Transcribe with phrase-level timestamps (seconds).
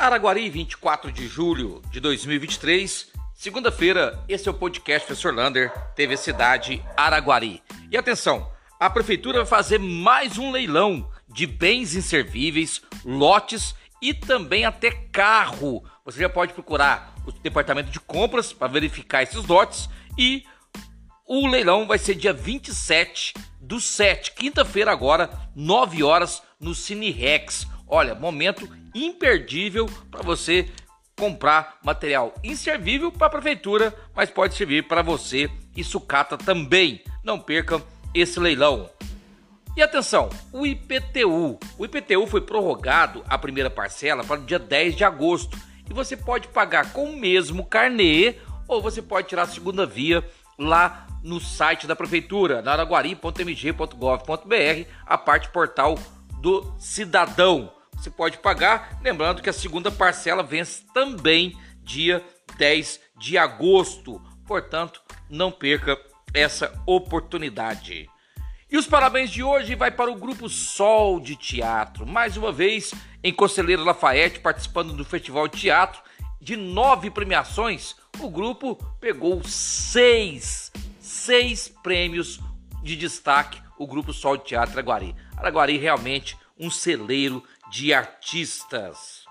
[0.00, 4.18] Araguari, 24 de julho de 2023, segunda-feira.
[4.26, 7.62] Esse é o podcast Professor Lander, TV Cidade Araguari.
[7.90, 8.50] E atenção,
[8.80, 15.84] a prefeitura vai fazer mais um leilão de bens inservíveis, lotes e também até carro.
[16.02, 19.86] Você já pode procurar o departamento de compras para verificar esses lotes
[20.16, 20.44] e
[21.26, 27.66] o leilão vai ser dia 27 do 7, quinta-feira agora, 9 horas no Cine Rex.
[27.90, 30.70] Olha, momento imperdível para você
[31.18, 37.02] comprar material inservível para a prefeitura, mas pode servir para você e sucata também.
[37.24, 37.82] Não percam
[38.14, 38.88] esse leilão.
[39.76, 41.58] E atenção, o IPTU.
[41.76, 46.16] O IPTU foi prorrogado a primeira parcela para o dia 10 de agosto e você
[46.16, 48.36] pode pagar com o mesmo carnê
[48.68, 50.24] ou você pode tirar a segunda via
[50.56, 55.98] lá no site da prefeitura, na araguari.mg.gov.br, a parte portal
[56.40, 58.98] do cidadão você pode pagar.
[59.02, 62.24] Lembrando que a segunda parcela vence também dia
[62.56, 64.20] 10 de agosto.
[64.46, 65.98] Portanto, não perca
[66.32, 68.08] essa oportunidade.
[68.70, 72.06] E os parabéns de hoje vai para o grupo Sol de Teatro.
[72.06, 72.92] Mais uma vez
[73.22, 76.00] em Conselheiro Lafayette, participando do Festival de Teatro.
[76.40, 82.40] De nove premiações, o grupo pegou seis, seis prêmios
[82.82, 83.60] de destaque.
[83.76, 85.14] O grupo Sol de Teatro Araguari.
[85.36, 89.24] Araguari realmente um celeiro de artistas.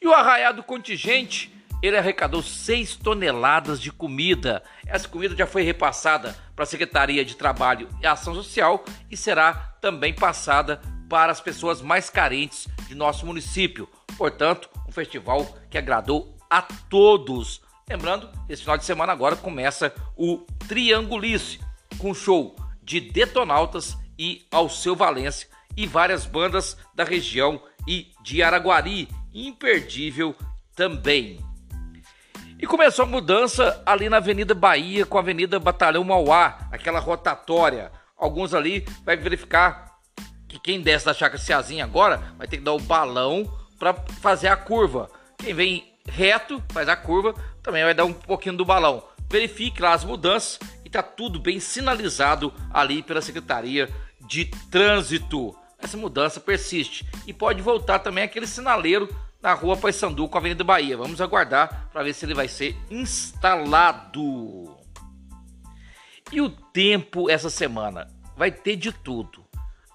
[0.00, 1.50] E o arraiado contingente,
[1.82, 4.62] ele arrecadou 6 toneladas de comida.
[4.86, 9.54] Essa comida já foi repassada para a Secretaria de Trabalho e Ação Social e será
[9.80, 13.88] também passada para as pessoas mais carentes de nosso município.
[14.18, 17.62] Portanto, um festival que agradou a todos.
[17.88, 21.60] Lembrando, esse final de semana agora começa o Triangulice,
[21.98, 29.08] com show de Detonautas e Alceu Valência e várias bandas da região e de Araguari,
[29.32, 30.34] imperdível
[30.74, 31.38] também.
[32.58, 37.92] E começou a mudança ali na Avenida Bahia com a Avenida Batalhão Mauá, aquela rotatória.
[38.16, 39.98] Alguns ali vai verificar
[40.48, 43.44] que quem desce da Chácara Ceazinha agora vai ter que dar o balão
[43.78, 43.92] para
[44.22, 45.10] fazer a curva.
[45.36, 49.02] Quem vem reto, faz a curva, também vai dar um pouquinho do balão.
[49.30, 53.90] Verifique lá as mudanças e tá tudo bem sinalizado ali pela Secretaria
[54.26, 59.08] de Trânsito essa mudança persiste e pode voltar também aquele sinaleiro
[59.42, 60.96] na rua Paysandu com a Avenida Bahia.
[60.96, 64.76] Vamos aguardar para ver se ele vai ser instalado.
[66.32, 69.44] E o tempo essa semana vai ter de tudo: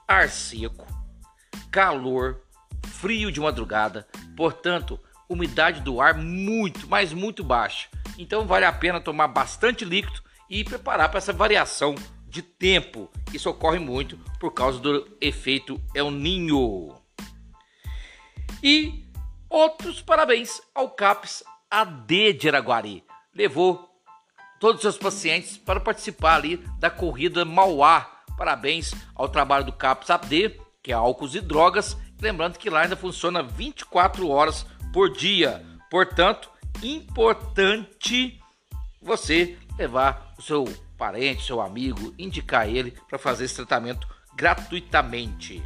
[0.07, 0.87] ar seco,
[1.69, 2.41] calor,
[2.85, 7.89] frio de madrugada, portanto, umidade do ar muito, mas muito baixa.
[8.17, 11.95] Então vale a pena tomar bastante líquido e preparar para essa variação
[12.31, 13.09] de tempo.
[13.33, 16.95] Isso ocorre muito por causa do efeito El Ninho.
[18.63, 19.05] E
[19.49, 23.03] outros parabéns ao CAPS AD de Araguari.
[23.35, 23.89] Levou
[24.59, 28.09] todos os seus pacientes para participar ali da corrida Mauá.
[28.37, 31.97] Parabéns ao trabalho do CAPS AD, que é álcools e drogas.
[32.21, 35.65] Lembrando que lá ainda funciona 24 horas por dia.
[35.89, 36.49] Portanto,
[36.81, 38.39] importante
[39.01, 40.65] você levar o seu
[41.01, 45.59] parente, seu amigo, indicar ele para fazer esse tratamento gratuitamente.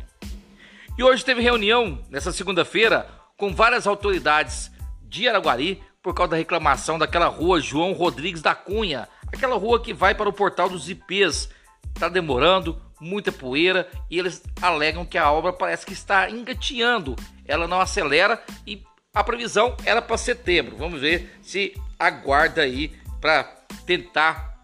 [0.97, 6.97] E hoje teve reunião, nessa segunda-feira, com várias autoridades de Araguari por causa da reclamação
[6.97, 11.49] daquela rua João Rodrigues da Cunha, aquela rua que vai para o portal dos IPs.
[11.93, 17.13] Está demorando, muita poeira e eles alegam que a obra parece que está engateando.
[17.45, 18.81] Ela não acelera e
[19.13, 20.77] a previsão era para setembro.
[20.77, 23.43] Vamos ver se aguarda aí para
[23.85, 24.54] tentar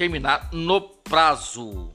[0.00, 1.94] terminar no prazo.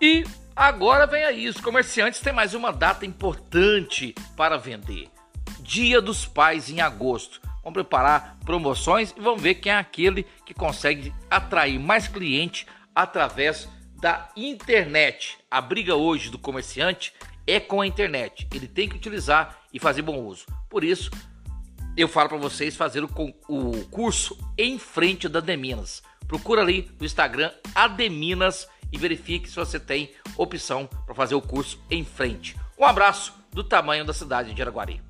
[0.00, 0.24] E
[0.56, 5.10] agora vem aí, os comerciantes têm mais uma data importante para vender.
[5.60, 7.42] Dia dos Pais em agosto.
[7.62, 13.68] Vamos preparar promoções e vamos ver quem é aquele que consegue atrair mais cliente através
[14.00, 15.36] da internet.
[15.50, 17.12] A briga hoje do comerciante
[17.46, 18.48] é com a internet.
[18.54, 20.46] Ele tem que utilizar e fazer bom uso.
[20.70, 21.10] Por isso,
[21.98, 23.10] eu falo para vocês fazer o,
[23.48, 26.00] o curso em frente da Deminas.
[26.28, 31.82] Procura ali no Instagram Ademinas e verifique se você tem opção para fazer o curso
[31.90, 32.56] em frente.
[32.78, 35.07] Um abraço do tamanho da cidade de Araguari.